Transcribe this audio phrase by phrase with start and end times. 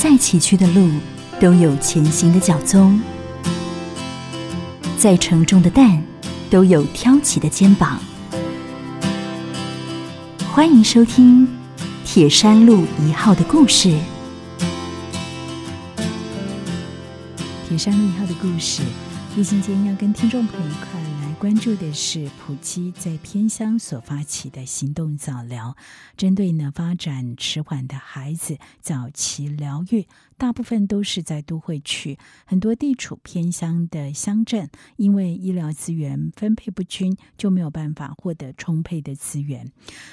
[0.00, 0.88] 再崎岖的路
[1.40, 3.02] 都有前行的脚踪，
[4.96, 6.00] 再沉重的担
[6.48, 7.98] 都有挑起的肩膀。
[10.52, 11.44] 欢迎收听
[12.04, 13.88] 《铁山路一号》的故事，
[17.68, 18.82] 《铁山路一号》的故事。
[19.36, 20.86] 疫情间要跟听众朋友一块
[21.38, 25.76] 关注的是普基在偏乡所发起的行动早疗，
[26.16, 30.08] 针对呢发展迟缓的孩子早期疗愈。
[30.38, 39.70] 大部分都是在都会区，很多地处偏乡的乡镇，因为医疗资源分配不均，就没有办法获得充沛的资源。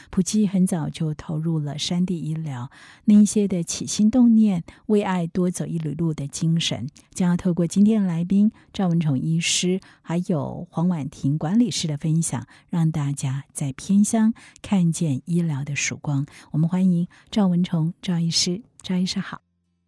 [0.09, 2.71] 普济很早就投入了山地医疗，
[3.05, 14.33] 那一些的起心动念、为爱多走一里路的精神，将要透过今天的来宾赵文宠医师，还有黄婉婷管理师的分享，让大家在偏乡
[14.63, 16.25] 看见医疗的曙光。
[16.49, 19.45] 我们欢迎赵文宠赵医师，赵医师好。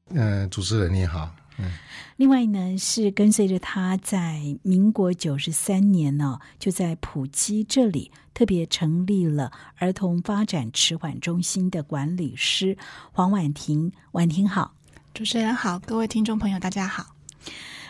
[0.10, 1.30] 嗯，主持人你好。
[1.60, 1.72] 嗯，
[2.18, 12.78] 另外呢，是跟随着他在民国九十三年呢，就在普基这里特别成立了儿童发展迟缓中心的管理师
[13.12, 13.92] 黄婉婷。
[14.12, 14.76] 婉婷好，
[15.14, 17.16] 主持人好，各位听众朋友大家好。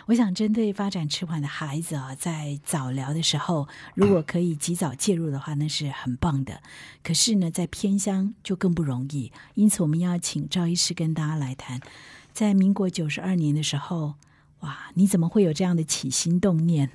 [0.07, 6.61] 我想针对发展迟缓的孩子啊，在早疗的时候，如果可以及早介入的话，那是很棒的。
[7.03, 9.33] 可是呢，在偏乡就更不容易。
[9.55, 11.81] 因此，我们要请赵医师跟大家来谈，
[12.31, 14.15] 在民国九十二年的时候，
[14.61, 16.89] 哇，你怎么会有这样的起心动念，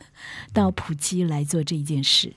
[0.54, 2.32] 到普基来做这一件事？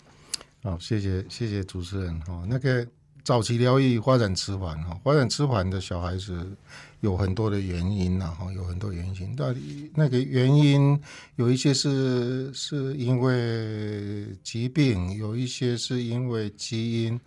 [0.61, 2.43] 好，谢谢谢谢主持人哈。
[2.49, 2.85] 那个
[3.23, 6.57] 早期疗愈发展迟缓哈，发展迟缓的小孩子。
[7.05, 9.35] 有很多的原因呐，哈，有很多原因。
[9.35, 10.99] 到底那个原因
[11.35, 17.19] 有一些是是因为疾病，有一些是因为基因，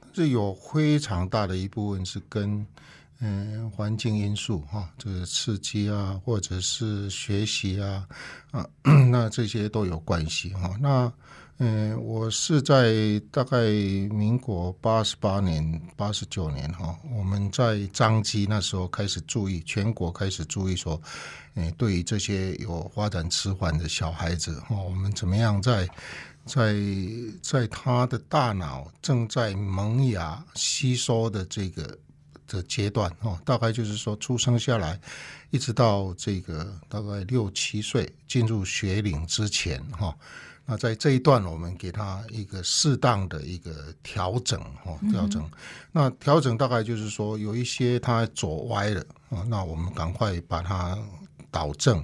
[0.00, 2.64] 但是有非常大的一部分是跟
[3.18, 8.06] 嗯环境因素哈，这个刺激啊，或者是学习啊
[8.52, 8.64] 啊，
[9.10, 10.76] 那这些都有关系哈。
[10.80, 11.12] 那
[11.58, 12.92] 嗯，我是在
[13.30, 13.60] 大概
[14.10, 21.00] 民国八十八年、八十九年哈，我们在张基那时候开始注意，全国开始注意说，
[21.54, 25.88] 诶，对于这些有发展迟缓的小孩子哈，我们怎么样在
[26.44, 26.74] 在
[27.40, 31.96] 在他的大脑正在萌芽、吸收的这个
[32.48, 35.00] 的阶段哈，大概就是说出生下来，
[35.50, 40.12] 一直到这个大概六七岁进入学龄之前哈。
[40.66, 45.44] 那在这一段，我们给他一个适当的一个调整，哈，调整。
[45.92, 50.96] 那调整大概就是说，有一些他左歪了啊，那我们赶快把它
[51.50, 52.02] 导正。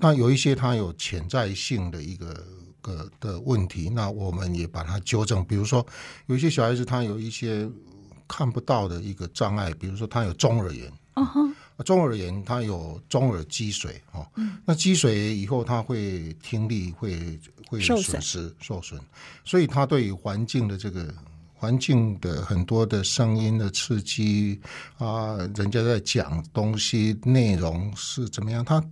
[0.00, 2.46] 那有一些他有潜在性的一个
[2.80, 5.44] 个的问题，那我们也把它纠正。
[5.44, 5.86] 比如说，
[6.26, 7.68] 有一些小孩子他有一些
[8.26, 10.90] 看不到的一个障碍，比如说他有中耳炎。
[11.84, 14.26] 中耳炎，它有中耳积水哦，
[14.64, 19.00] 那积水以后，它会听力会会损失受损，
[19.44, 21.14] 所以它对于环境的这个
[21.54, 24.60] 环境的很多的声音的刺激
[24.96, 28.82] 啊，人家在讲东西内容是怎么样，他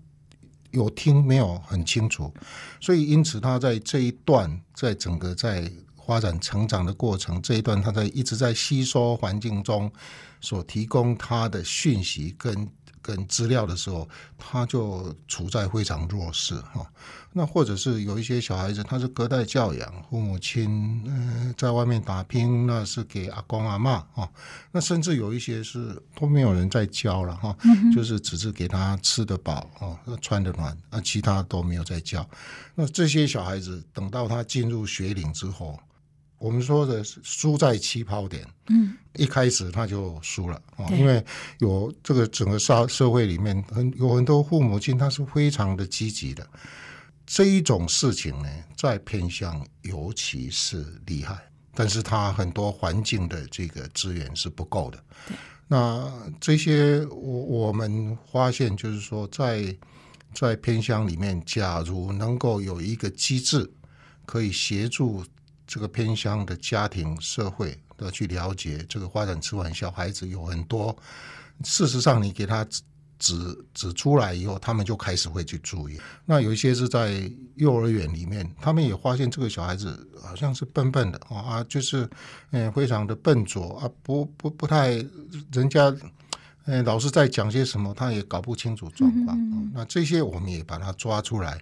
[0.72, 2.32] 有听没有很清楚，
[2.80, 5.70] 所以因此他在这一段，在整个在
[6.06, 9.90] 发展成长的过程这一段，他在一直在吸收环境中。
[10.38, 12.68] 所提供他的讯息跟
[13.00, 14.06] 跟资料的时候，
[14.36, 16.86] 他就处在非常弱势哈。
[17.32, 24.30] 那或者是有一些小孩子，他是隔代教养，父母亲嗯在外面打拼，那是给阿公阿妈哈。
[24.70, 27.56] 那甚至有一些是都没有人在教了哈，
[27.92, 32.28] 就是只是给他吃得饱哦，穿得暖，那其他都没有在教。
[32.74, 35.80] 那这些小孩子等到他进入学龄之后。
[36.38, 41.24] 我们说的是输在起跑点，嗯，一开始他就输了啊，因为
[41.60, 46.46] 有这个整个社社会里面很有很多父母亲，他是非常的积极的。
[47.24, 51.38] 这一种事情呢，在偏向尤其是厉害，
[51.74, 55.02] 但是他很多环境的这个资源是不够的。
[55.66, 59.74] 那这些我我们发现就是说，在
[60.34, 63.72] 在偏乡里面，假如能够有一个机制
[64.26, 65.24] 可以协助。
[65.66, 70.96] 这个偏乡的家庭、社会都要去了解这个发展迟缓小孩子有很多。
[71.64, 72.66] 事实上，你给他
[73.18, 75.98] 指指出来以后，他们就开始会去注意。
[76.24, 82.08] 那有一些是在幼儿园里面，他们也发现这个小孩子好像是笨笨的啊，就是
[82.50, 85.04] 嗯，非常的笨拙啊，不不不太
[85.52, 85.94] 人家。
[86.66, 89.70] 嗯，老师在讲些什么，他也搞不清楚状况。
[89.72, 91.58] 那这些我们也把他抓出来，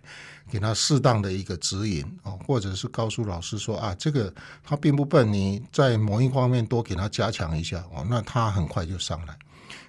[0.51, 9.39] 给他适当的一个指引哦，或者是告诉老师说啊，这个他并不笨，你在某一方面多给他加强一下哦，那他很快就上来。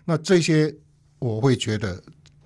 [0.03, 0.73] 那这些
[1.19, 2.01] 我会觉得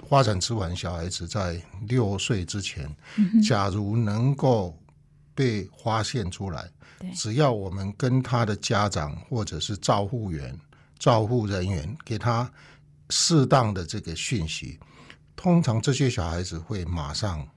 [0.08, 2.88] 发展迟缓小孩子在六岁之前，
[3.48, 4.78] 假如能够
[5.34, 6.70] 被发现出来，
[7.16, 10.56] 只要我们跟他的家长或者是照护员、
[11.00, 12.52] 照护人员给他
[13.10, 14.78] 适当的这个讯息，
[15.36, 17.48] 通常这些小孩子会马上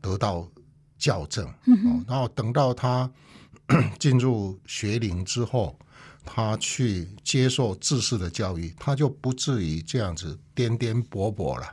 [0.00, 0.48] 得到
[0.96, 3.10] 校正，哦，然后等到他
[3.98, 5.78] 进入学龄之后。
[6.30, 11.66] 他去接受知识的教育，他就不至于这样子颠颠簸簸了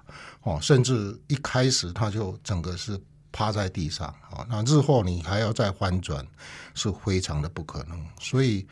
[0.43, 2.97] 哦，甚至一开始他就整个是
[3.33, 6.25] 趴在地上啊，那日后你还要再翻转，
[6.73, 8.01] 是非常的不可能。
[8.21, 8.65] 所以，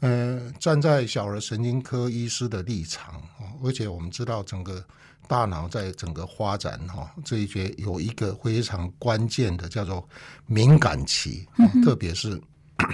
[0.00, 4.84] 呃，站在小儿神经科医师的立场啊，而且我们知道整个
[5.26, 10.08] 大脑在整个发展哈这一节有一个非常关键的叫做
[10.46, 11.46] 敏感期，
[11.84, 12.40] 特别是。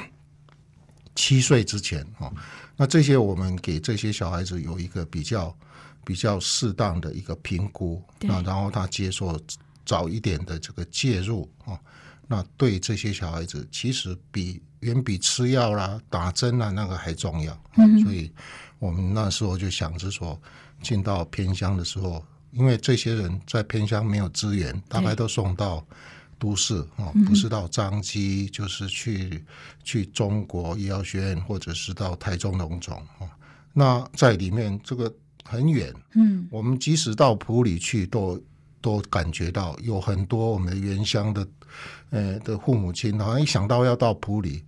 [1.17, 2.33] 七岁之前哦，
[2.77, 5.57] 那这些我们给这些小孩子有一个比较
[6.05, 9.41] 比较适当的一个评估，那然后他接受
[9.87, 11.79] 早一点的这个介入哦，
[12.27, 17.53] 那对这些小孩子其实比远比吃药啦、打针啦那个还重要。
[18.03, 18.31] 所以
[18.79, 20.41] 我们那时候就想着说，
[20.83, 25.85] 进到偏乡的时候，因为这些人在偏乡没有资源，大概都送到。
[26.37, 29.43] 都市啊，不是到张基，就是去
[29.83, 33.31] 去中国医药学院，或者是到台中农总哦。
[33.73, 35.11] 那在里面这个
[35.45, 38.39] 很远，嗯，我们即使到埔里去，都
[38.85, 41.49] 都感觉到有很多我们的原乡的
[42.11, 44.63] 呃的父母亲，好像一想到要到普里。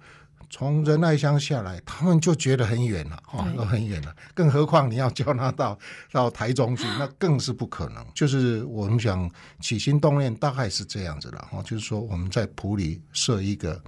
[0.48, 4.16] 从仁爱乡下来，他们就觉得很远了，哦，都很远了。
[4.32, 5.78] 更何况你要叫他到
[6.12, 8.02] 到台中去， 那更是不可能。
[8.14, 9.28] 就是我们想
[9.60, 13.82] 起心动念，大概是这样子了，哈，就是说我们在普里设一个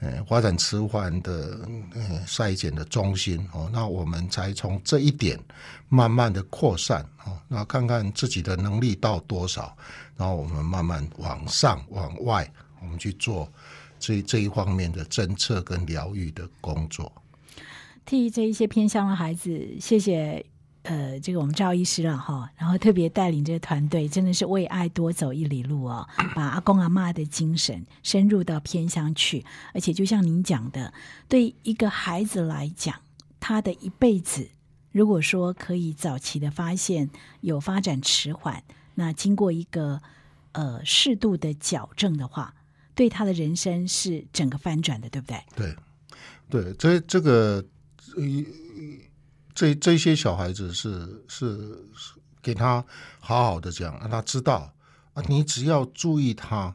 [0.00, 5.38] 呃发展迟缓的呃筛检的中心，哦，那我们才从这一点
[5.88, 9.76] 慢慢的扩散，哦，那看看自己的能力到多少，
[10.16, 12.50] 然后我们慢慢往上往外，
[12.80, 13.50] 我们去做。
[14.04, 17.12] 这这一方面的侦测跟疗愈的工作，
[18.04, 20.44] 替这一些偏乡的孩子，谢谢
[20.82, 29.44] 呃，这个我们赵医师了哈，然后特别带领这个团队，真的是为爱多走一里路哦，把阿公阿妈的精神深入到偏乡去，
[29.74, 30.92] 而且就像您讲的，
[31.28, 32.94] 对一个孩子来讲，
[33.38, 34.48] 他的一辈子，
[34.90, 38.62] 如果说可以早期的发现有发展迟缓，
[38.94, 40.00] 那经过一个
[40.52, 42.54] 呃适度的矫正的话。
[42.94, 45.42] 对他的人生是整个翻转的，对不对？
[45.56, 45.74] 对，
[46.50, 47.64] 对，这这个，
[49.54, 51.76] 这这些小孩子是是
[52.42, 52.84] 给他
[53.20, 54.72] 好好的讲，让他知道
[55.14, 56.74] 啊，你只要注意他。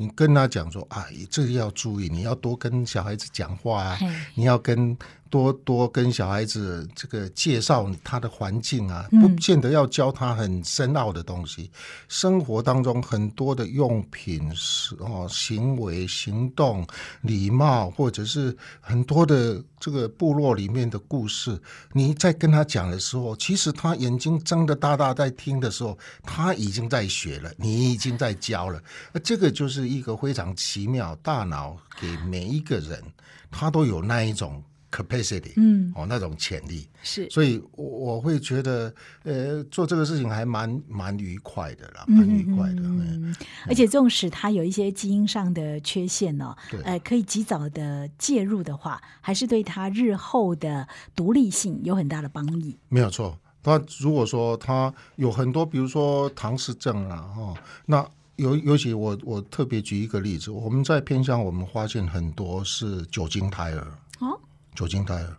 [0.00, 3.98] 你跟他讲说啊，这个要注意，你要多跟小孩子讲话啊，
[4.36, 4.96] 你要跟
[5.30, 11.70] 多多跟小孩子这个介绍他的环境啊，不见得要教他很深奥的东西。
[12.06, 16.86] 生活当中很多的用品是哦，行为、行动、
[17.22, 21.60] 礼貌，或者是很多的这个部落里面的故事，
[21.92, 28.80] 你在跟他讲的时候，其实他眼睛睁得大大在听的时候，他已经在学了，你已经在教了。
[29.12, 29.88] 那这个就是。
[29.88, 33.02] 一个非常奇妙，大脑给每一个人，
[33.50, 38.92] 他都有那一种 capacity，嗯，哦，那种潜力是，所以我会觉得，
[39.22, 42.82] 呃，做这个事情还蛮蛮愉快的啦，蛮愉快的。
[42.82, 43.34] 嗯，
[43.66, 46.54] 而且纵使他有一些基因上的缺陷呢，
[46.84, 52.76] 呃，可以及早的介入的话，还是对他日后的独立性有很大的帮益。
[52.88, 57.54] 没有错，他如果说他有很多，比如说唐氏症啊，哈，
[57.86, 58.06] 那。
[58.38, 63.84] 尤尤其我我特别举一个例子，我们在偏向，我们发现很多是酒精胎儿
[64.20, 64.38] 哦，
[64.78, 65.36] 酒精胎儿，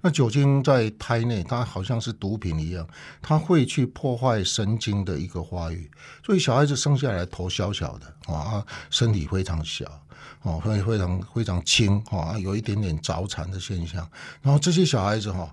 [0.00, 2.86] 那酒精在胎内，它好像是毒品一样，
[3.20, 5.90] 它会去破坏神经的一个发育，
[6.24, 9.84] 所以小孩子生下来头小小的啊，身体非常小
[10.42, 14.08] 哦，会非常非常轻啊，有一点点早产的现象，
[14.42, 15.52] 然后这些小孩子哈。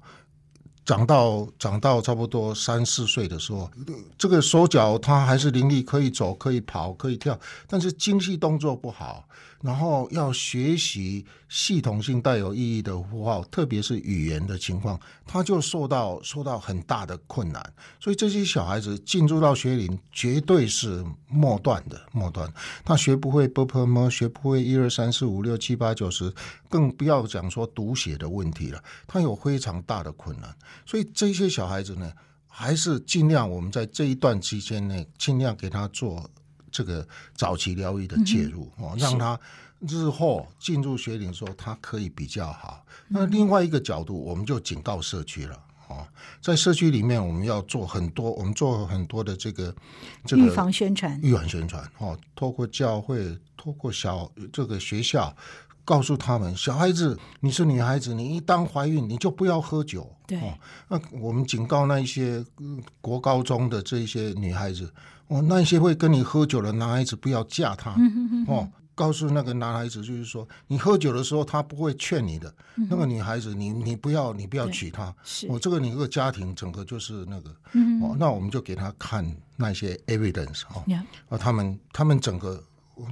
[0.85, 3.69] 长到长到差不多三四岁的时候，
[4.17, 9.23] 这个手脚他还是伶俐，可以走，可以跑，可以跳，但是精细动作不好。
[9.61, 17.73] 然后要学习系统性带有意义的符号，特别是语言的情况，他就受到受到很大的困难。
[17.99, 22.49] 所以这些小孩子进入到学龄，绝对是末段的末段。
[22.85, 26.33] 他学不会 b p m，学不会一二三四五六七八九十，
[26.69, 28.81] 更不要讲说读写的问题了。
[29.07, 30.55] 他有非常大的困难。
[30.85, 32.09] 所以这些小孩子呢，
[32.47, 36.29] 还是尽量我们在这一段期间内，尽量给他做。
[36.71, 39.39] 这个早期疗愈的介入哦，让他
[39.79, 42.85] 日后进入学龄的时候，他可以比较好。
[43.07, 45.57] 那另外一个角度，我们就警告社区了
[45.87, 46.05] 哦，
[46.41, 49.73] 在社区里面，我们要做很多，我们做很多的这个
[50.25, 55.35] 这个预防宣传，预防宣传哦，透过教会，透过小这个学校，
[55.83, 60.13] 告诉他们，小孩子，你是女孩子，你一旦怀孕，你就不要喝酒。
[60.27, 60.53] 对哦，
[60.89, 64.93] 那我们警告那一些嗯国高中的这一些女孩子，
[65.29, 67.95] 哦，那些会跟你喝酒的男孩子，不要嫁他。
[68.47, 72.53] 哦，告诉那个男孩子，就是说，你喝酒的时候，他不会劝你的。
[72.89, 75.15] 那个女孩子，你你不要，你不要娶她。
[75.23, 77.55] 是我、这个你这个家庭整个就是那个。
[77.73, 80.83] 嗯哦，那我们就给他看那些 evidence 哦。
[80.87, 82.61] 呀啊，他们他们整个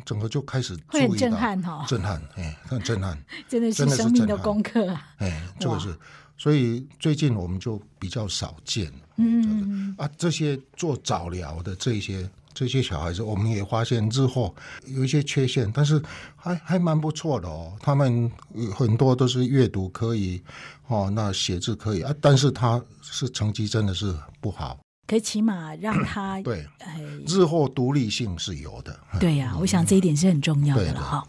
[0.03, 5.07] 整个就开始会很震注意到撼哈，震撼，哎，很震撼， 真的是真的是生命的功课啊。
[5.17, 5.95] 哎，这个是，
[6.37, 10.09] 所以最近我们就比较少见了嗯，啊。
[10.17, 14.55] 这些做早疗的这些这些小孩子，我们也发现日后
[14.85, 16.01] 有一些缺陷，但是
[16.35, 17.71] 还还蛮不错的哦。
[17.79, 20.41] 他们呃很多都是阅读可以
[20.87, 28.99] 哦，那写字可以啊，但是他是成绩真的是不好，可起码让他对，哎，日后独立性是有的。
[29.19, 31.27] 对呀、我想这一点是很重要的了哈。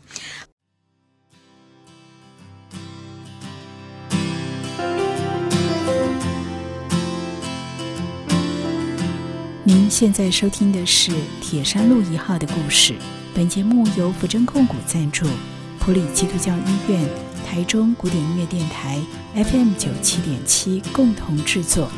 [9.68, 12.94] 您现在收听的是铁山路一号的故事。
[13.34, 15.26] 本节目由福珍控股赞助，
[15.78, 17.06] 普里基督教医院、
[17.46, 18.98] 台中古典音乐电台
[19.34, 21.90] FM 九七点七共同制作。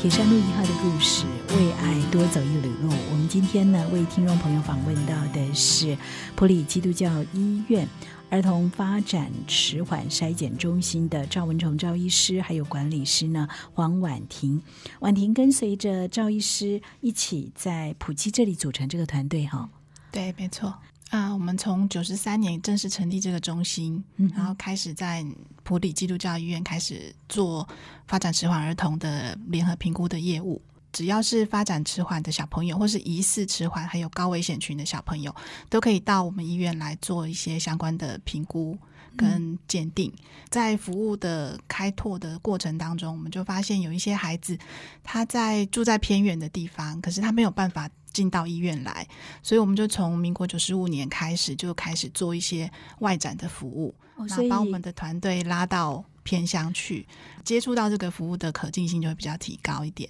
[0.00, 2.90] 铁山路一号的故事，为爱多走一里路。
[3.10, 5.96] 我们今天呢，为听众朋友访问到的是
[6.34, 7.88] 普里基督教医院
[8.28, 14.62] 儿童发展迟缓筛检中心的赵文崇赵医师，还有管理师呢黄婉婷。
[15.00, 19.66] 婉婷跟随着赵医师一起在普基这里组成这个团队哈。
[20.12, 20.74] 对，没错。
[21.08, 25.24] 啊、我们从九十三年正式成立这个中心，然后开始在
[25.62, 27.66] 普里基督教医院开始做
[28.06, 30.60] 发展迟缓儿童的联合评估的业务。
[30.96, 35.36] 只要是发展迟缓的小朋友，或是疑似迟缓，还有高危险群的小朋友，
[35.68, 38.78] 都可以到我们医院来做一些相关的评估
[39.14, 40.10] 跟鉴定。
[40.48, 44.56] 在服务的开拓的过程当中，我们就发现有一些孩子
[45.04, 49.06] 他在住在偏远的地方，可是他没有办法进到医院来，
[49.42, 57.06] 所以我们就从民国九十五年开始就开始做一些外展的服务，哦所以那把我们的团队拉到偏乡去，
[57.44, 60.08] 接触到这个服务的可进性就会比较提高一点。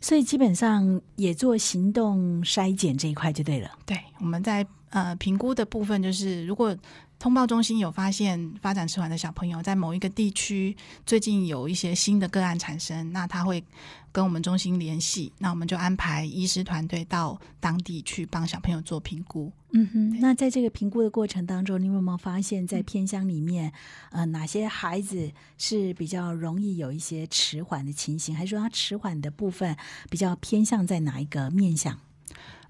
[0.00, 3.70] 所以基本上也做行动筛检这一块就对了。
[3.84, 4.66] 对，我们在
[4.96, 6.74] 呃评估的部分就是，如果
[7.18, 10.74] 通报中心有发现发展迟缓的小朋友在某一个地区
[11.04, 13.62] 最近有一些新的个案产生，那他会
[14.10, 19.52] 跟我们中心联系，那我们就安排医师团队到当地去帮小朋友做评估。
[19.72, 23.70] 嗯哼，那在这个评估的过程当中，你有没有发现，在偏乡里面，
[24.12, 29.76] 呃，哪些孩子是比较容易有一些迟缓的情形，还是说他迟缓的部分
[30.08, 31.98] 比较偏向在哪一个面向？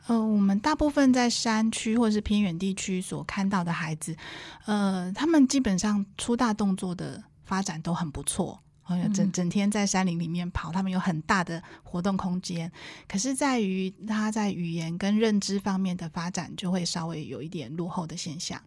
[0.07, 4.17] 呃，我们大部分在山区或是偏远地区所看到的孩子，
[4.65, 8.61] 呃，他们基本上粗大动作的发展都很不错。
[8.89, 12.71] 哦，整嗯整天在山林里面跑，他们有很大的活动空间。
[13.09, 18.63] 可是，在于他在语言跟认知方面的发展，就会稍微有一点落后的现象。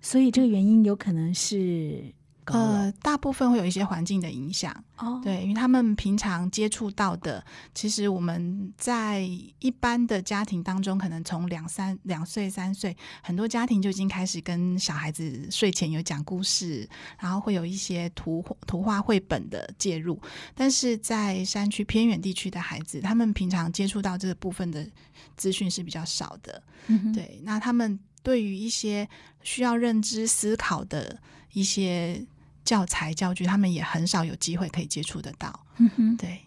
[0.00, 2.02] 所以这个原因有可能是
[2.46, 4.72] 呃，大部分会有一些环境的影响。
[4.96, 7.44] 哦，对，因为他们平常接触到的，
[7.74, 9.20] 其实我们在
[9.60, 20.20] 一般的家庭当中，可能从两三两岁、三岁，很多家庭就已经开始跟小孩子睡前有讲故事，然后会有一些图图画绘本的介入。
[20.54, 24.88] 但是在山区偏远地区的孩子，他们平常接触到这个部分的
[25.36, 26.62] 资讯是比较少的。
[26.88, 29.08] 嗯，对，那他们对于一些
[29.42, 31.20] 需要认知思考的
[31.52, 32.24] 一些
[32.64, 35.66] 教材教具，他们也很少有机会可以接触得到。
[35.78, 36.40] 嗯哼，对，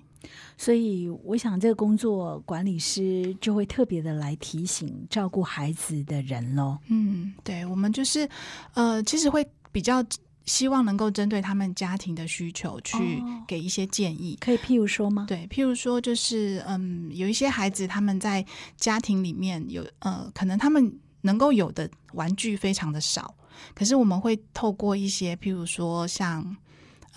[0.57, 6.77] 所以我想这个工作管理师就会特别的来提醒照顾孩子的人喽。
[6.88, 8.27] 嗯，对，我们就是
[8.74, 10.03] 呃，其实会比较
[10.45, 14.38] 希望能够针对他们家庭的需求去哦给一些建议。
[14.39, 15.25] 可以譬如说吗？
[15.27, 18.45] 对，譬如说，就是嗯，有一些孩子他们在
[18.77, 23.34] 家庭里面有呃，可能他们能够有的玩具非常的少，
[23.74, 26.55] 可是我们会透过一些，譬如说像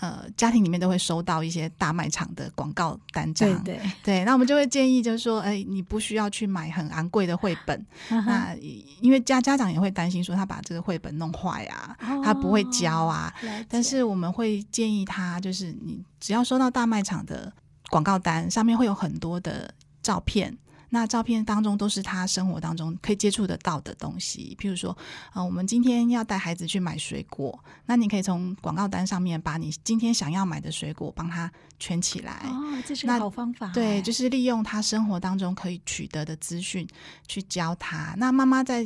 [0.01, 3.75] 呃，家庭里面都会收到一些大卖场的广告单张，对。
[3.75, 8.55] 对，对，那我们就会建议，就是说，哎，你不需要去买很昂贵的绘本，那
[9.01, 13.33] 因为家家长也会担心说他把这个绘本弄坏啊，他不会教啊，
[13.67, 17.51] 但是我们会建议他，就是你只要收到大卖场的
[17.89, 19.69] 广告单，上面会有很多的
[20.01, 20.57] 照片，
[20.89, 24.95] 那照片当中都是他生活当中可以接触得到的东西，譬如说，
[25.33, 32.45] 呃，我们今天要带孩子去买水果，那你可以从广告单上面把你今天想要买的水果帮他圈起来。
[32.45, 33.71] 哦，这是那个好方法。
[33.73, 36.85] 对，就是是利用他生活当中可以取得的资讯
[37.25, 38.13] 去教他。
[38.17, 38.85] 那妈妈在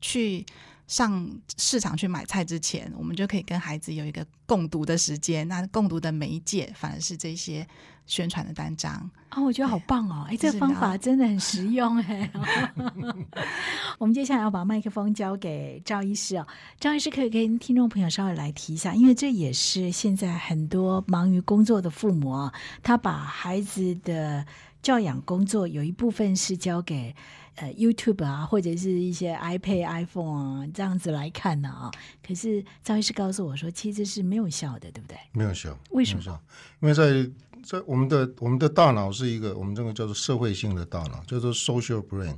[0.00, 0.44] 去
[0.92, 5.48] 上市场去买菜之前，我们就可以跟孩子有一个共读的时间。
[5.48, 7.66] 那共读的媒介反而是这些
[8.04, 9.10] 宣传的单张。
[9.30, 10.26] 哦，我觉得好棒哦！
[10.28, 12.30] 哎，这个方法真的很实用哎。
[13.96, 16.46] 我们接下来要把麦克风交给赵医师哦，
[16.78, 24.44] 赵医师可以跟听众朋友稍微来提一下，因为这也是现在很多忙于工作的父母啊，他把孩子的
[24.82, 27.16] 教养工作有一部分是交给。
[27.56, 31.90] 呃，YouTube 啊，或者是一些 iPad、iPhone 啊，这样子来看的啊。
[32.26, 35.16] 可是赵医师告诉我说，其实是没有效的，对不对？
[35.32, 36.40] 没有效，为什么效？
[36.80, 37.30] 因为在
[37.62, 42.36] 在我们的我们的大脑是一个我们这个叫做社会性的大脑，叫做 social brain。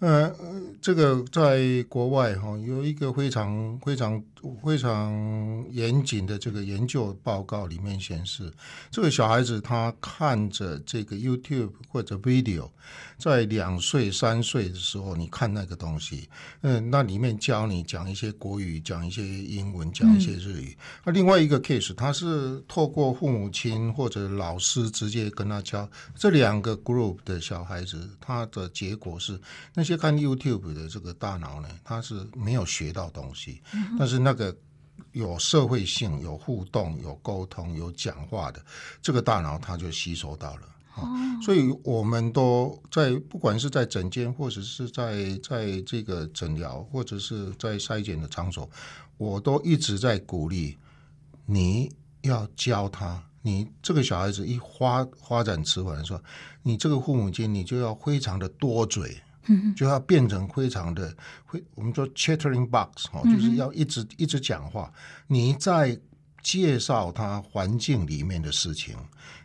[0.00, 0.32] 呃，
[0.80, 4.22] 这个在国外哈、有一个非常非常
[4.64, 8.52] 非常严谨的这个研究报告里面显示，
[8.92, 12.70] 这个小孩子他看着这个 YouTube 或者 video，
[13.18, 16.28] 在两岁三岁的时候，你看那个东西，
[16.60, 20.76] 嗯，那里面教你讲一些国语，讲一些英文，讲一些日语。
[21.04, 29.36] 那、另外一个 case，他是透过父母亲或者老师直接跟他教，这两个 group 的小孩子，他的结果是
[29.74, 33.60] 那些看 YouTube 的这个大脑呢，他是没有学到东西，
[33.98, 34.56] 但是那个。
[35.12, 38.60] 有社会性、有互动、有沟通、有讲话的，
[39.00, 40.62] 这个大脑它就吸收到了。
[40.96, 41.08] 哦，
[41.40, 48.68] 所以我们都在，不管是在诊间，或者是在在这个诊疗，或者是在筛检的场所，
[49.16, 50.76] 我都一直在鼓励
[51.46, 51.90] 你
[52.22, 53.22] 要教他。
[53.40, 56.20] 你这个小孩子一发发展迟缓的时候，
[56.62, 59.16] 你这个父母亲你就要非常的多嘴，
[59.74, 61.14] 就要变成非常的
[61.44, 64.92] 会，我们说 chattering box 哦，就是要一直一直讲话。
[65.26, 65.98] 你在
[66.42, 68.96] 介绍他环境里面的事情，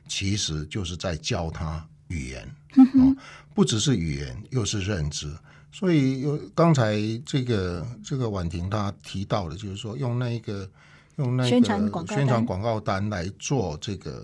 [0.08, 3.16] 其实就是在教他语言哦，
[3.54, 5.32] 不只是语言，又是认知。
[5.72, 10.70] 所以有刚才这个这个婉婷她提到的，就是说用那个
[11.16, 14.24] 用那个宣传广告单宣传广告单来做这个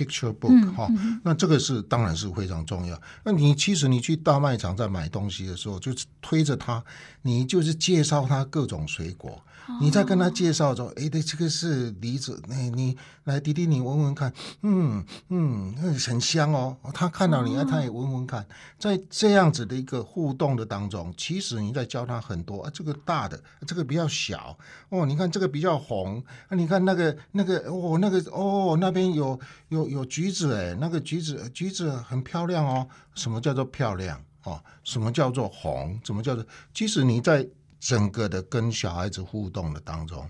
[0.00, 0.88] picture book 嗯哈、
[1.22, 2.98] 那这个是当然是非常重要。
[3.22, 6.82] 那你其实你去大卖场在买东西的时候，就是推着他，
[7.22, 9.42] 你就是介绍他各种水果，
[9.80, 14.32] 你在跟他介绍说，哎，对，这个是梨子，哎，你来弟弟你闻闻看，
[14.62, 16.76] 嗯嗯，那很香哦。
[16.94, 18.44] 他看到你，啊，他也闻闻看，
[18.78, 24.56] 在这样子的一个互动的当中，其实你在教他很多啊，这个大的，这个比较小。
[24.88, 32.88] 哦，你看这个比较红，啊，你看那个那个哦，那个哦，那边有有有橘子哎，那个橘子橘子很漂亮哦。
[33.14, 34.62] 什么叫做漂亮哦？
[34.84, 36.00] 什么叫做红？
[36.04, 36.46] 什么叫做？
[36.72, 37.46] 即使你在
[37.78, 40.28] 整个的跟小孩子互动的当中，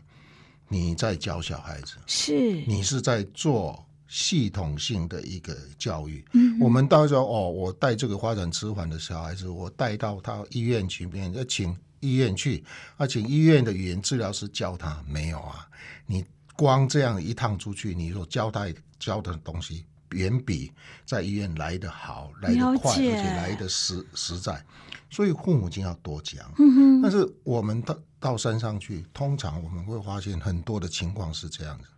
[0.69, 6.25] 你在教小孩子，是，你是在做系统性的一个教育。
[6.33, 12.65] 嗯我们到时候哦，我带这个发展迟缓的小孩子，我带到他医院去面，要请医院去，
[12.99, 15.69] 要，请医院的语言治疗师教他，没有啊？
[16.07, 16.25] 你
[16.61, 20.71] 光这样一趟出去，你所交代交的东西，远比
[21.07, 24.63] 在医院来的好，来的快，而且来的实实在。
[25.09, 26.53] 所以父母亲要多讲。
[26.59, 31.89] 嗯哼，但是我们到到山上去，通常我们会发现很多的情况是这样子：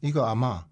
[0.00, 0.62] 一个阿嬷，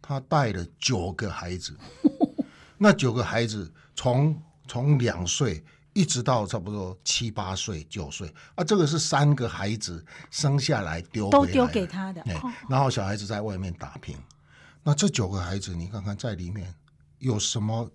[0.00, 1.76] 她带了九个孩子，
[2.78, 5.62] 那九个孩子从从两岁
[5.94, 12.22] 一直到差不多七八岁、九岁啊，这个是三个孩子生下来丢都丢给他的。
[12.68, 14.14] 然后小孩子在外面打拼。
[14.82, 16.74] 那这九个孩子，你看看在里面
[17.18, 17.90] 有什么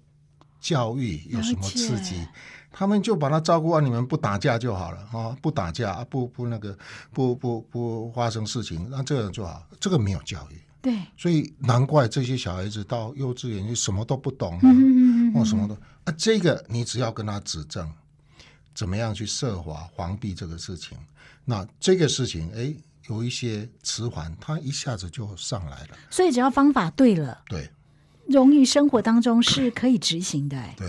[0.59, 2.27] 教育，有什么刺激？
[2.71, 6.77] 他们就把他照顾完，你们不打架就好了啊，不打架，啊不不那个，
[7.11, 9.67] 不不不发生事情，那这样就好。
[9.79, 17.91] 这个没有教育，对，所以难怪这些小孩子到幼稚园就什么都不懂啊，嗯嗯嗯哦，什么的啊，这个你只要跟他指正，
[18.73, 20.97] 怎么样去设法防避这个事情，
[21.45, 22.73] 那这个事情，哎，
[23.07, 25.97] 有一些迟缓，他一下子就上来了。
[26.09, 27.69] 所以只要方法对了，对
[28.27, 30.55] 容易生活当中是可以执行的。
[30.57, 30.87] 哎，对，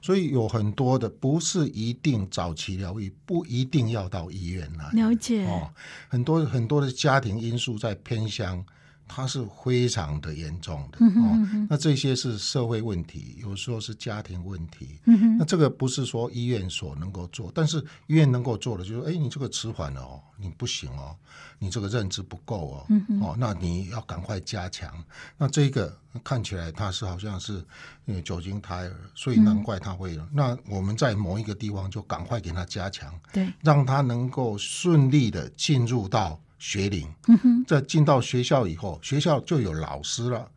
[0.00, 4.88] 所以有很多的不是一定早期疗愈，不一定要到医院来。
[4.92, 5.44] 了解。
[5.46, 5.68] 哦，
[6.08, 8.64] 很多很多的家庭因素在偏乡，
[9.08, 11.66] 它是非常的严重的嗯哦。
[11.70, 15.00] 那这些是社会问题，有时候是家庭问题。
[15.04, 21.16] 嗯那这个不是说医院所能够做，但是医院能够做的就是，哎，你这个迟缓了哦，你不行哦，
[21.58, 24.92] 你这个认知不够哦，嗯哦，那你要赶快加强。
[25.36, 27.64] 那这个看起来它是好像是
[28.06, 30.18] 呃酒精胎儿，所以难怪他会。
[30.32, 37.06] 那我们在某一个地方就赶快给他加强，对，让他能够顺利的进入到学龄。
[37.28, 40.48] 嗯哼，在进到学校以后，学校就有老师了，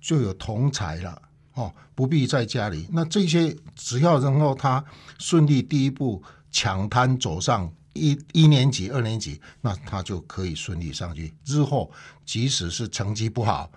[0.00, 1.20] 就有同才了，
[1.54, 2.88] 哦，不必在家里。
[2.92, 4.84] 那这些只要能够他
[5.18, 11.32] 顺利第一步抢滩走上一一年级、二年级，那他就可以顺利上去。
[11.44, 11.90] 日后
[12.24, 13.70] 即使是成绩不好，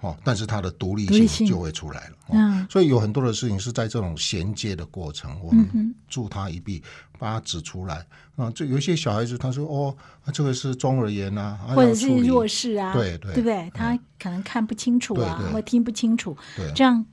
[0.00, 2.16] 哦，但是他的独立性性就会出来了。
[2.26, 6.82] 哦嗯所以有很多的事情是在这种衔接的过程，我们助他一臂，
[7.24, 8.04] 把他指出来。
[8.36, 13.70] 啊，这有一些小孩子他说哦，啊这个是中耳炎啊，啊或者是弱势啊，对对对不对？
[13.72, 17.04] 他可能看不清楚啊，对对或听不清楚，对这样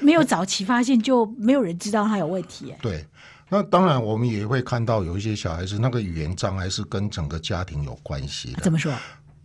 [0.00, 2.70] 没有早期发现，就没有人知道他有问题。
[2.70, 3.04] 哎对，
[3.48, 8.62] 那当然我们也会看到有一些小孩子那个语言障碍是跟整个家庭有关系的。
[8.62, 8.92] 怎么说？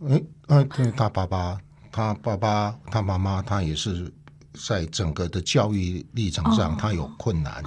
[0.06, 1.58] 诶，呃，因为他爸爸、
[1.90, 4.10] 他爸爸、他妈妈，他也是
[4.66, 7.62] 在整个的教育历程上，哦他有困难。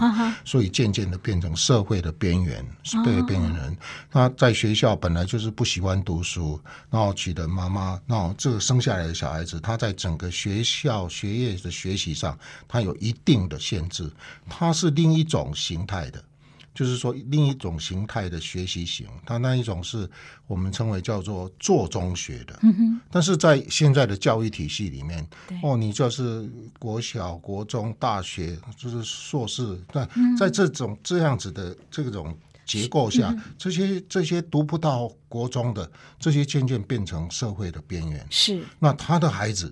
[0.46, 2.66] 所以渐渐的变成社会的边缘，
[3.06, 3.78] 被边缘人。
[4.10, 14.12] 他在学校本来就是不喜欢读书，然后娶的妈妈，然后这个生下来的小孩子，他在整个学校学业的学习上，他有一定的限制，
[14.50, 16.24] 他是另一种形态的。
[16.74, 20.10] 就是说，另一种形态的学习型，它那一种是
[20.48, 22.58] 我们称为叫做做中学的。
[22.64, 25.28] 嗯哼，但是在现在的教育体系里面，
[25.62, 30.38] 哦，你就是国小、国中、大学，就是硕士，那嗯。
[30.38, 38.26] 在这种这样子的这种结构下，嗯这些这些读不到国中的，这些渐渐变成社会的边缘。
[38.30, 38.64] 是。
[38.80, 39.72] 那他的孩子，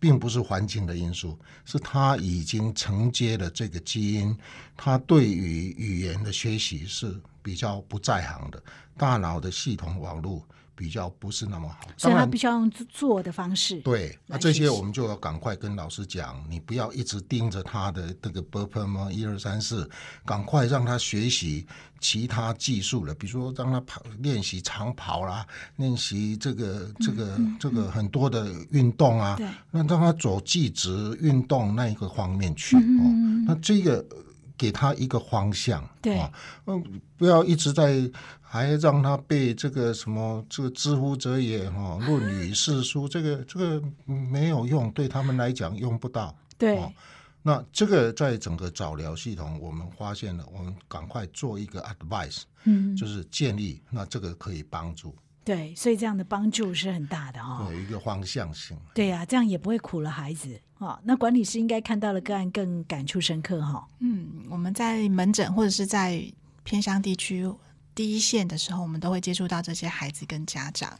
[0.00, 4.36] 并不是环境的因素，是他已经承接了这个基因，
[4.76, 8.62] 他对于语言的学习是比较不在行的，
[8.96, 10.46] 大脑的系统网络
[10.78, 11.80] 比较不是那么好。
[11.96, 13.80] 所以他必，须要用做做的方式。
[13.80, 19.10] 对，那这些我们就要赶快跟老师讲，你不要一直盯着他的这个 b u r p e 吗？
[19.10, 19.90] 一二三四，
[20.24, 21.66] 赶快让他学习
[21.98, 25.44] 其他技术了，比如说让他跑练习长跑啦，
[25.76, 29.36] 练习这个这个这个很多的运动啊，
[29.72, 33.02] 那让他走技职运动那一个方面去、哦。
[33.46, 34.16] 那这个呃
[34.58, 36.18] 给他一个方向，对。
[36.18, 36.30] 哦，
[36.66, 38.10] 嗯，不要一直在
[38.42, 46.36] 还让他背这个什么这个知乎者也哈，《论语》四书，这个这个没有用，对他们来讲用不到。
[46.58, 46.76] 对。
[46.76, 46.92] 哦
[47.40, 55.14] 那这个在整个早疗系统，我们发现了，我们赶快做一个 advice，嗯，就是建议，那这个可以帮助，
[55.48, 57.72] 对，所以这样的帮助是很大的哈、哦。
[57.72, 58.76] 有一个方向性。
[58.92, 61.00] 对呀、这样也不会苦了孩子哦。
[61.02, 66.22] 那管理师应该看到了个案更感触深刻哈、嗯，我们在门诊或者是在
[66.64, 67.50] 偏乡地区
[67.94, 70.92] 第一线的时候，我们都会接触到这些孩子跟家长，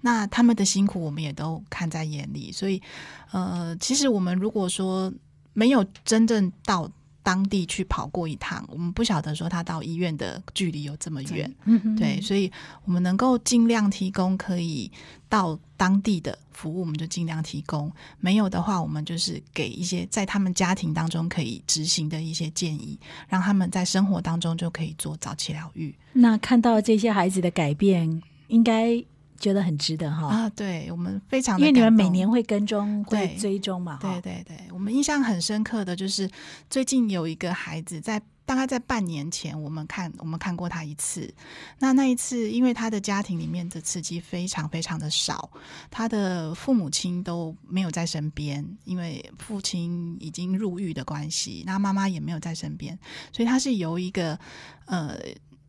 [0.00, 2.52] 那他们的辛苦我们也都看在眼里。
[2.52, 2.80] 所以，
[3.32, 5.12] 呃，其实我们如果说
[5.52, 6.88] 没有真正到
[7.26, 11.52] 当地去跑过一趟，我们不晓得说他到医院的距离有这么远。
[11.64, 12.48] 嗯哼，对，所以
[12.84, 14.88] 我们能够尽量提供可以
[15.28, 22.96] 到当地的服务，我们就尽量提供；没有的话，我们就是给一些在他们家庭当中可以执行的一些建议，
[23.28, 25.92] 让他们在生活当中就可以做早期疗愈。
[26.12, 29.04] 那看到这些孩子的改变，应该
[29.38, 30.50] 觉得很值得哈、啊。
[30.50, 36.30] 对我们非常因为你们每年会跟踪、会对追踪嘛，对对对，我们印象很深刻的就是
[36.68, 38.20] 最近有一个孩子在。
[38.46, 41.28] 大概在半年前，我们看我们看过他一次。
[41.80, 45.50] 那那一次，因为他的家庭里面的刺激非常非常的少，
[45.90, 52.96] 他的父母亲都没有在身边，因为父亲已经入狱的关系，那妈妈也没有在身边，
[53.32, 54.38] 所以他是由一个
[54.84, 55.18] 呃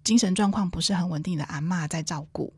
[0.03, 2.53] 精神状况不是很稳定的阿嬷在照顾。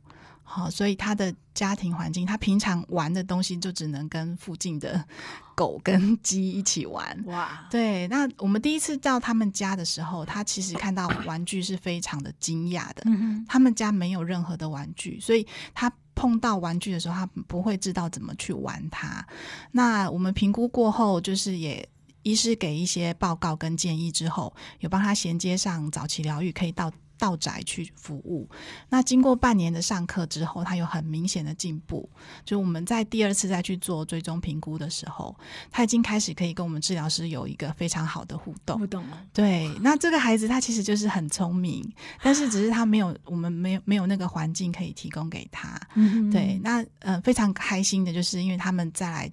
[0.51, 5.05] 好，所以他的家庭环境，他平常玩的东西就只能跟附近的
[5.55, 7.23] 狗跟鸡一起玩。
[7.27, 13.03] 哇，对，那我们第一次到他们家的时候，他其实看到玩具是非常的惊讶的。
[13.05, 19.23] 嗯哼，他们家没有任何的玩具，所以他碰到玩具的时候，他不会知道怎么去玩它。
[19.71, 21.87] 那我们评估过后，就是也
[22.23, 28.49] 医师给一些报告跟建议之后，有帮他衔接上早期疗愈，可以到到宅去服务。
[28.89, 32.09] 那经过半年的上课之后，他有很明显的进步。
[32.43, 35.35] 就我们在第二次再去做追踪评估的时候，
[35.69, 38.79] 他已经开始可以跟我们治疗师有一个非常好的互动。
[38.79, 39.21] 互动了。
[39.33, 41.87] 对，那这个孩子他其实就是很聪明，
[42.23, 45.79] 但是只是他没有我们没有没有那个环境可以提供给他。
[45.95, 49.31] 嗯对，那呃非常开心的就是因为他们再来。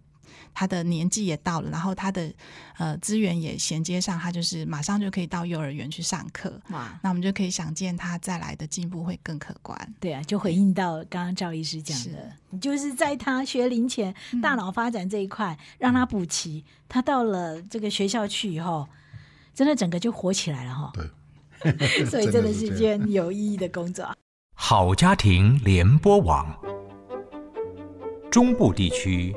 [0.59, 2.33] 他的年纪也到了，然后他的
[2.79, 6.59] 呃资源也衔接上，他就是马上就可以到幼儿园去上课。
[6.71, 9.79] 哇，那我们就可以想见他再来的进步会更可观。
[10.01, 18.89] 对啊，就回应到刚刚赵医师讲的是，就是在他学龄前大脑发展这一块，让他补齐，他到了这个学校去以后，
[19.53, 20.91] 真的整个就活起来了哈。
[20.95, 24.11] 对， 所以真的是一件有意义的工作。
[24.55, 26.59] 好家庭联播网，
[28.31, 29.37] 中部地区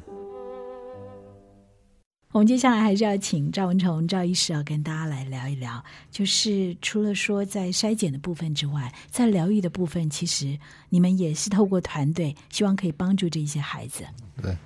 [2.31, 14.05] 我们接下来还是要请赵文崇赵医师要跟大家来聊一聊，就是除了说在筛检的部分之外，在疗愈的部分，其实你们也是透过团队，希望可以帮助这些孩子。
[14.41, 14.57] 对，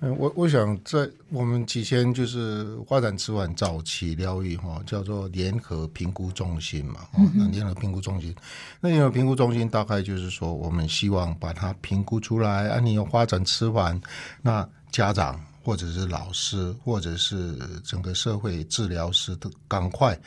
[0.00, 8.34] 嗯，我我想在我们之前就是发展迟缓早期疗愈哈，叫做联合评估中心嘛，哦，那联合评估中心，
[8.80, 14.00] 那联合评估中心大概就是说，我们希望把它评估出来，啊，你有发展迟缓，
[14.40, 15.38] 那家长。
[15.64, 20.18] 或者是老师，或者是整个社会治疗师，都赶快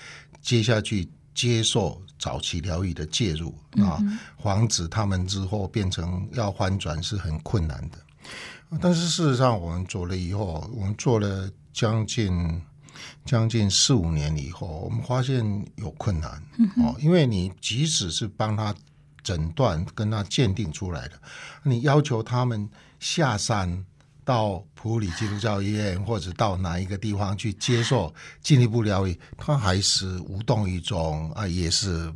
[0.41, 4.01] 接下去接受早期疗愈的介入啊，
[4.41, 7.97] 防止他们之后变成要翻转是很困难的。
[8.79, 12.61] 但是事实上，我们做了以后，我们做了将近
[13.25, 15.43] 将近四五年以后，我们发现
[15.75, 16.31] 有困难
[16.77, 18.73] 哦，因为你即使是帮他
[19.21, 21.19] 诊断跟他鉴定出来的，
[21.63, 22.69] 你要求他们
[22.99, 23.85] 下山。
[24.25, 32.11] 到普里基督教医院，或者到哪一个地方去接受进一步疗愈，他还是无动于衷啊，也是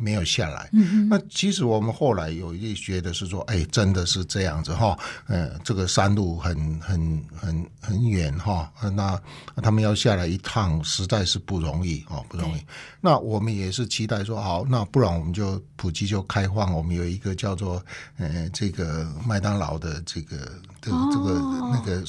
[0.00, 0.68] 没有下来。
[0.72, 9.20] 嗯那其实我们后来有一觉得是说，哎，真的是这样子哈，呃，这个山路很很很很远哈，那
[9.62, 12.62] 他们要下来一趟实在是不容易哦，不容易。
[13.00, 17.82] 那我们也是期待说，好，那不然我们就普及就开放，我们有一个叫做
[18.16, 20.48] 呃这个麦当劳的这个。
[20.80, 21.40] 这个这个
[21.72, 22.04] 那个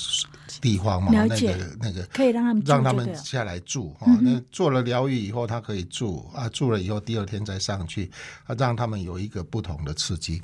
[0.62, 4.06] 地方嘛，那个那个可以让他们让他们下来住哈。
[4.22, 8.10] 那做了疗愈以后，他可以住啊，住了以后第二天再上去
[8.46, 10.42] 啊，让他们有一个不同的刺激。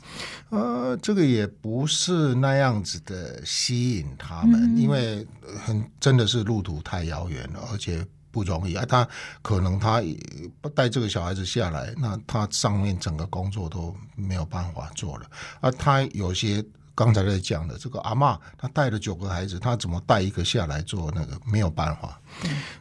[0.49, 5.25] 呃，这个也不是那样子的吸引他们，因为
[5.63, 8.85] 很真的是路途太遥远了，而且不容易啊。
[8.85, 9.07] 他
[9.41, 10.01] 可能他
[10.73, 15.29] 带这个小孩子下来，那他上面整个工作都没有办法做了
[15.61, 15.71] 啊。
[15.71, 16.63] 他有些。
[16.97, 22.17] 刚才在讲的这个阿妈，她带了九个孩子，她怎么带一个下来做那个没有办法，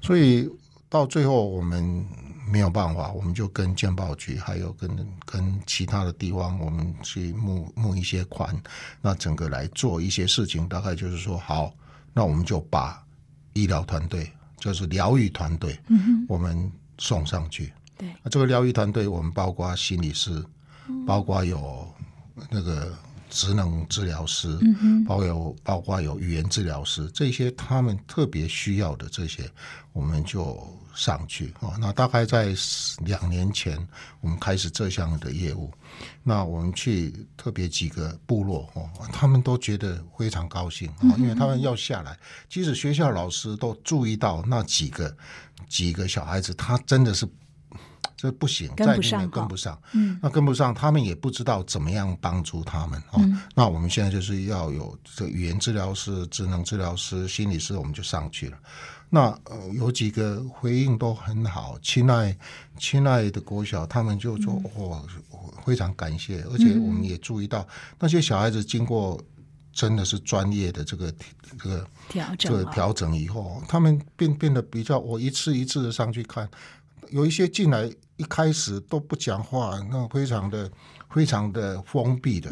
[0.01, 0.49] 所以
[0.88, 2.07] 到最后我们
[2.55, 4.88] 没有办法，我们就跟健保局还有跟
[5.27, 8.57] 跟其他的地方，我们去募募一些款，
[9.03, 11.75] 那整个来做一些事情，大概就是说好，
[12.12, 13.05] 那我们就把
[13.55, 17.73] 医疗团队，就是疗愈团队，嗯我们送上去。
[17.99, 20.40] 对，那这个疗愈团队，我们包括心理师，
[21.05, 21.93] 包括有
[22.49, 22.97] 那个。
[23.35, 29.51] 职能治疗师，嗯包括有包括有语言治疗师，这些他们特别需要的这些，
[29.92, 30.57] 我们就
[30.94, 31.75] 上去哦。
[31.81, 32.55] 那大概在
[33.05, 33.77] 两年前，
[34.20, 35.68] 我们开始这项的业务。
[36.23, 42.16] 那我们去特别几个部落哦，他们都觉得非常高兴啊，因为他们要下来。
[42.49, 45.14] 即使学校老师都注意到那几个
[45.68, 47.29] 几个小孩子，他真的是。
[48.17, 49.81] 这不行，跟不上，跟不上。
[49.93, 53.21] 嗯，那跟不上，他们也不知道怎么样帮助他们哦。
[53.55, 58.59] 那我们现在就是要有这语言治疗师、智能治疗师、心理师，我们就上去了。
[59.11, 62.37] 那呃，有几个回应都很好，亲爱
[62.79, 65.07] 亲爱的国小，他们就说哦，
[65.64, 67.67] 非常感谢，而且我们也注意到
[67.99, 69.21] 那些小孩子经过
[69.73, 71.14] 真的是专业的这个
[71.49, 76.49] 这个调这个调整以后，他们变变得比较，我一次一次的上去看。
[77.11, 80.71] 有一些进来一开始都不讲话，那非常的
[81.11, 82.51] 非常的封闭的。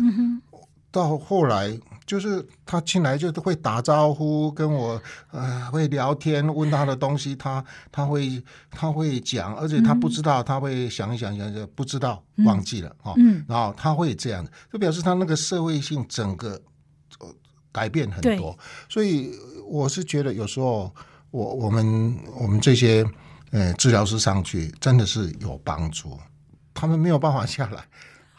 [0.91, 13.15] 到后来就是他进来就会打招呼，跟我呃会聊天，问他的东西，他他会他会讲，而且他不知道，他会想一想想想，不知道忘记了哈。
[13.49, 16.61] 然后他会这样，就表示他那个社会性整个
[17.73, 18.55] 改变很多。
[18.89, 19.33] 所以
[19.67, 20.95] 我是觉得有时候
[21.31, 23.03] 我我们我们这些。
[23.53, 26.19] 呃，治疗师上去真的是有帮助，
[26.75, 27.85] 他们没有办法下来，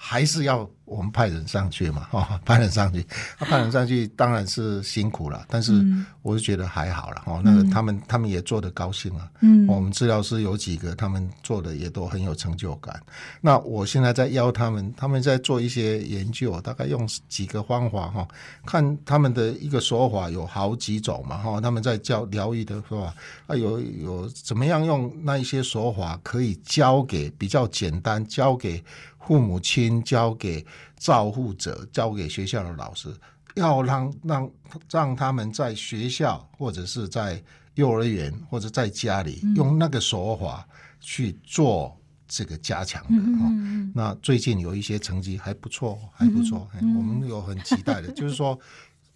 [0.05, 3.05] 还是要我们派人上去嘛，哈， 派人上去，
[3.39, 5.81] 他派人上去当然是辛苦了，但是
[6.21, 13.01] 我是觉得还好了，哦，那个他们他们也做得高兴啊，嗯，我们治疗师有几个，他们做的也都很有成就感。
[13.39, 18.27] 那我现在在邀他们，他们在做一些研究，大概用几个方法哈，
[18.65, 23.15] 看他们的一个手法有好几种嘛，哈，他们在教疗愈的是吧？
[23.47, 28.83] 啊，有有怎么样用那一些手法可以教给比较简单，教给。
[29.25, 30.65] 父母亲交给
[30.97, 33.13] 照护者，交给学校的老师，
[33.55, 34.51] 要让让
[34.89, 37.41] 让他们在学校或者是在
[37.75, 40.67] 幼儿园或者在家里用那个手法
[40.99, 43.49] 去做这个加强的哈。
[43.95, 48.59] 那最近有一些成绩还不错，还不错，我们有很期待的，就是说，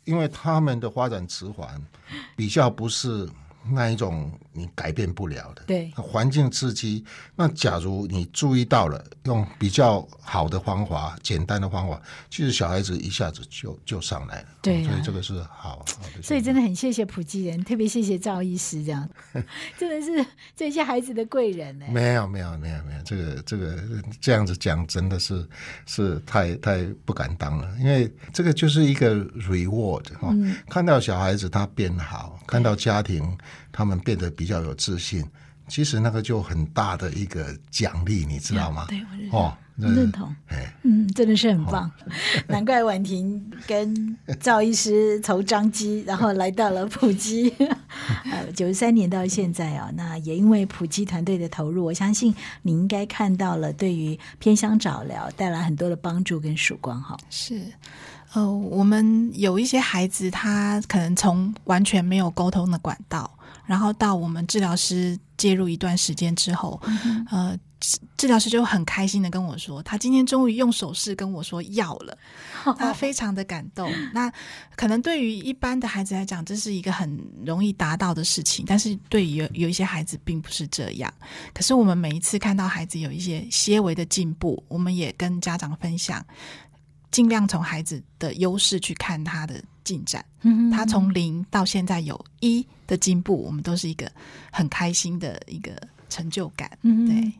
[0.06, 1.82] 因为他们的发展迟缓，
[2.36, 3.30] 比较不是。
[3.71, 7.03] 那一种你改变不了的，对环境刺激。
[7.36, 14.47] 那假如你注意到了，用比较好的方法、简单的方法，其实小孩子一下子就就上来了。
[14.62, 15.86] 对，所以这个是好。
[16.21, 19.08] 所以真的很谢谢普吉人，特别谢谢赵医师，这样
[19.77, 20.25] 真的是
[20.56, 21.86] 这些孩子的贵人呢。
[21.91, 23.77] 没有没有没有没有，这个这个
[24.19, 25.47] 这样子讲真的是
[25.86, 30.34] 是太太不敢当了，因为这个就是一个 reward 哈，
[30.69, 33.38] 看到小孩子他变好，看到家庭。
[33.72, 35.26] 他们变得比较有自信，
[35.67, 38.86] 其实那个就很大的一个奖励，你知道吗？
[38.88, 39.00] 对，
[39.32, 40.36] 哦，认同，
[40.84, 41.91] 嗯，真的是很棒。
[42.48, 47.54] 难怪婉婷跟赵医师从张基，然后来到了普基，
[48.32, 57.00] 呃，九十三年到现在啊，那也因为普基团队的投入，我相信你应该看到了对于偏乡早疗带来很多的帮助跟曙光。
[57.00, 57.62] 哈，是。
[58.34, 63.37] 呃，我们有一些孩子，他可能从完全没有沟通的管道，
[63.67, 66.82] 然后到我们治疗师介入一段时间之后，
[67.30, 67.56] 呃，
[68.17, 72.17] 治疗师就很开心的跟我说，他今天终于用手势跟我说要了，
[72.80, 73.91] 他非常的感动。
[74.13, 74.32] 那
[74.75, 81.13] 可能对于一般的孩子来讲，这是一个很容易达到的事情，但是对于有有一些孩子并不是这样。
[81.53, 86.25] 可是我们每一次看到孩子有一些些微的进步，我们也跟家长分享。
[87.10, 90.23] 尽量从孩子的优势去看他的进展，
[90.71, 94.12] 他从零到现在有一的进步，我们都是一个
[94.52, 95.71] 很开心的一个
[96.10, 96.71] 成就感。
[96.82, 97.32] 对，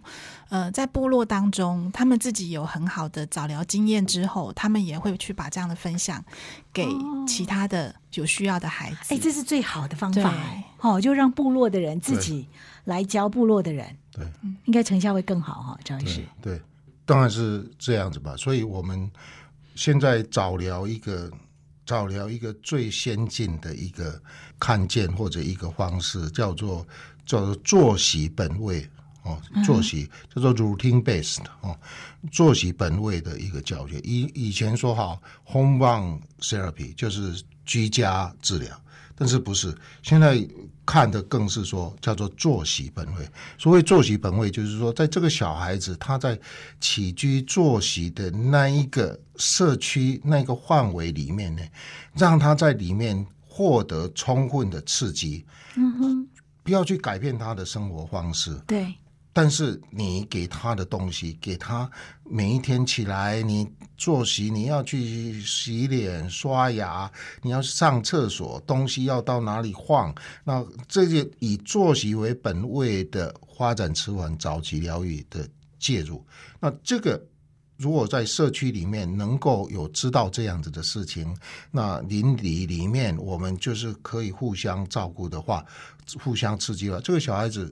[0.50, 6.24] 呃，在部落当中，他们自己有很好的早疗经验之后，他们也会去把这样的分享
[6.72, 6.86] 给
[7.28, 9.16] 其他的有需要的孩子。
[9.16, 10.34] 哎，这是最好的方法，
[10.82, 12.48] 哦，就让部落的人自己
[12.84, 14.26] 来教部落的人，对，
[14.66, 15.80] 应该成效会更好哈。
[15.84, 16.62] 张医师，对，
[17.06, 18.36] 当然是这样子吧。
[18.38, 19.10] 所以我们。
[19.80, 21.32] 现在早疗一个
[21.88, 24.22] 早疗一个最先进的一个
[24.60, 26.86] 看见或者一个方式，叫做
[27.26, 28.86] 叫做作息本位
[29.24, 31.76] 哦，作息叫做 routine based 哦，
[32.30, 34.00] 作息本位的一个教学。
[34.04, 38.82] 以以前说好 home bound therapy 就是居家治疗。
[39.18, 40.48] 但是不是现在
[40.86, 43.28] 看的更是说叫做作息本位。
[43.58, 46.40] 所谓作息本位，就是说在这个小孩子他在
[46.80, 51.62] 起居作息的那一个社区那个范围里面呢，
[52.14, 55.44] 让他在里面获得充分的刺激。
[55.76, 56.28] 嗯哼，
[56.64, 58.54] 不要去改变他的生活方式。
[58.68, 58.94] 对。
[59.40, 61.88] 但是你给他的东西，给他
[62.24, 67.08] 每一天起来，你作息，你要去洗脸、刷牙，
[67.44, 70.12] 你要上厕所，东西要到哪里放？
[70.44, 75.48] 那这些以作息为本位的发展迟缓早期疗愈的
[75.78, 76.26] 介入，
[76.60, 77.24] 那这个
[77.78, 81.38] 如果在社区里面能够有知道这样子的事情，
[81.70, 85.64] 那邻里里面我们就是可以互相照顾的话，
[86.24, 87.72] 互相刺激了，这个小孩子。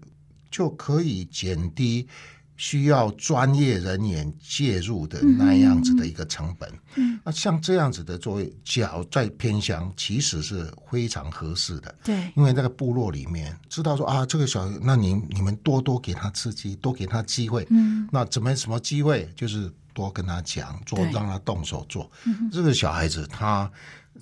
[0.56, 2.08] 就可以减低
[2.56, 6.72] 需要专业人员介入的那样子的一个成本。
[6.96, 11.94] 嗯，那像这样子的作为脚在偏乡，其实是非常合适的。
[12.06, 17.68] 对，因为那个部落里面知道说啊，这个小，那你你们多多给他刺激，多给他机会。
[17.70, 19.30] 嗯，那怎么什么机会？
[19.36, 22.10] 就是多跟他讲，做让他动手做。
[22.24, 23.70] 嗯这个小孩子他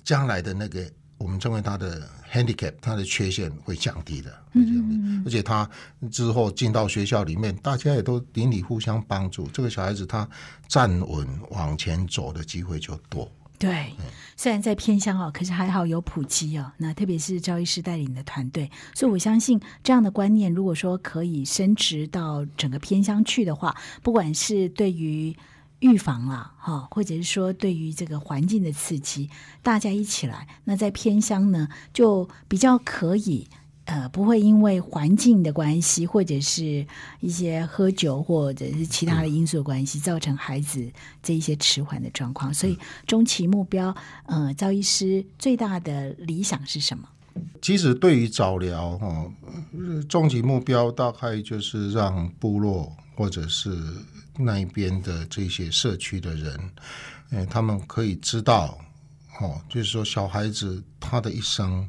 [0.02, 0.84] 将来的那个。
[1.16, 5.22] 我们称为他的 handicap，他的缺陷会降低的，会降低。
[5.24, 5.70] 而且他
[6.10, 10.28] 之后进到学校里面，大家也都邻里互相帮助，这个小孩子他
[10.66, 13.30] 站稳往前走的机会就多。
[13.56, 13.94] 对，
[14.36, 16.72] 虽然在偏乡哦，可是还好有普及哦。
[16.76, 25.34] 那特别是赵医师带领的团队，所以我相信这样的观念，如果说可以升值到整个偏乡去的话，不管是对于。
[25.84, 29.28] 预防啊，哈，或者是说对于这个环境的刺激，
[29.62, 33.46] 大家一起来，那在偏乡呢，就比较可以
[33.84, 36.86] 呃，不会因为环境的关系，或者是
[37.20, 40.90] 一些喝酒或者是其他的因素的关系，造成孩子
[41.22, 42.52] 这一些迟缓的状况。
[42.54, 47.06] 所以中期目标，呃，赵医师最大的理想是什么？
[47.60, 49.30] 其实对于早疗哦，
[49.78, 53.76] 呃终极目标大概就是让部落或者是
[54.36, 56.70] 那一边的这些社区的人，
[57.30, 58.78] 嗯，他们可以知道
[59.40, 61.88] 哦，就是说小孩子他的一生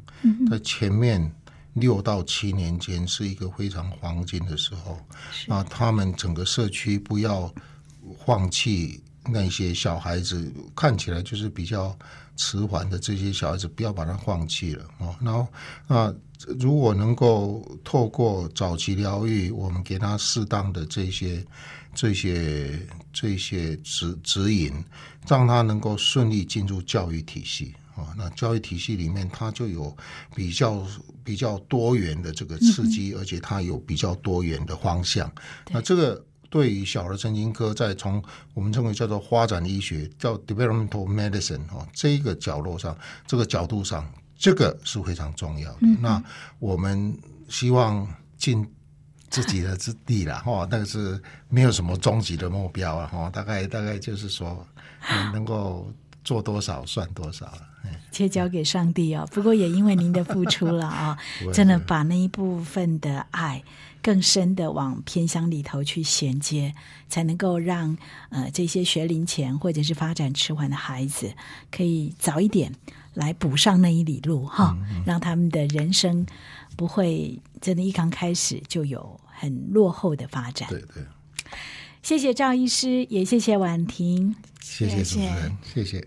[0.50, 1.32] 在前面
[1.74, 4.98] 六到七年间是一个非常黄金的时候，
[5.46, 7.52] 那他们整个社区不要
[8.24, 11.96] 放弃那些小孩子，看起来就是比较
[12.36, 15.14] 迟缓的这些小孩子，不要把他放弃了哦。
[15.20, 15.46] 然后
[15.86, 16.14] 那
[16.58, 21.44] 如果能够透过早期疗愈，我们给他适当的这些、
[21.96, 22.78] 这些、
[23.12, 24.72] 这些指指引，
[25.26, 28.14] 让他能够顺利进入教育体系啊。
[28.16, 29.96] 那教育体系里面，它就有
[30.32, 30.86] 比较
[31.24, 35.32] 比较多元的这个刺激，而且它有比较多元的方向。
[35.72, 36.24] 那这个。
[36.48, 38.22] 对于小儿神经科，在从
[38.54, 45.78] 我们称为叫做发展医学，叫 developmental medicine 哦，这一个角落上，这个角度上，这个是非常重要的。
[46.00, 46.22] 那
[46.60, 47.18] 我们
[47.48, 48.64] 希望尽
[49.30, 54.66] 自己的之地了哈，但是没有什么终极的目标啊哈，大概大概就是说，
[55.08, 55.90] 能能够
[56.24, 57.62] 做多少算多少了。
[58.10, 59.28] 切交给上帝哦。
[59.30, 61.18] 不过也因为您的付出了 啊、
[61.52, 63.62] 真的把那一部分的爱
[64.02, 66.74] 更深的往偏乡里头去衔接，
[67.08, 67.96] 才能够让
[68.30, 71.34] 呃这些学龄前或者是发展迟缓的孩子，
[71.70, 72.72] 可以早一点
[73.14, 76.26] 来补上那一里路哈，让他们的人生
[76.76, 80.68] 不会真的一刚开始就有很落后的发展。
[80.68, 81.02] 对对，
[82.02, 84.36] 谢谢赵医师，也谢谢婉婷。
[84.60, 86.06] 谢谢主持人，谢谢。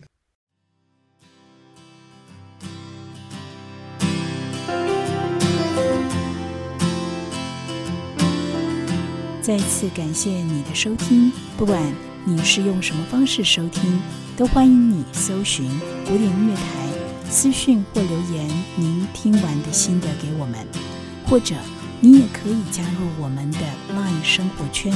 [9.42, 11.92] 再次感谢你的收听，不管
[12.24, 14.00] 你是用什么方式收听，
[14.38, 15.68] 都欢迎你搜寻
[16.06, 16.89] 古典音乐台
[17.32, 20.66] 私讯或留言您听完的心得给我们，
[21.28, 21.54] 或者
[22.02, 23.60] 你也可以加入我们的
[23.94, 24.92] LINE 生活圈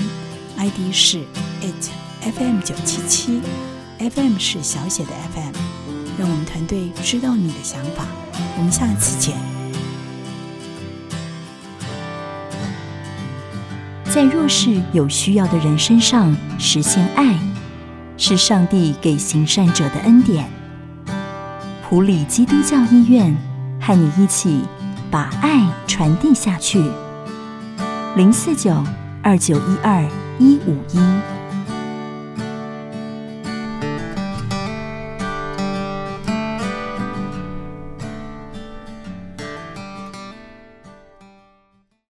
[0.57, 1.19] ，ID 是
[1.61, 1.89] it
[2.21, 3.39] FM 九七七
[3.99, 5.53] ，FM 是小写的 FM，
[6.17, 8.07] 让我们团队知道你的想法，
[8.57, 9.37] 我们下次见。
[14.11, 17.37] 在弱势有需要的人身上实现爱，
[18.17, 20.62] 是上帝给行善者的恩典。
[21.93, 23.37] 普里基督教医院
[23.79, 24.63] 和你一起
[25.11, 26.83] 把爱传递下去。
[28.15, 28.83] 零四九
[29.21, 30.03] 二九一二
[30.39, 31.32] 一五一。